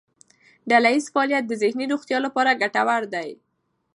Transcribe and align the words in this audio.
ډلهییز 0.69 1.05
فعالیت 1.13 1.43
د 1.47 1.53
ذهني 1.63 1.85
روغتیا 1.91 2.17
لپاره 2.25 2.59
ګټور 2.61 3.03
دی. 3.13 3.29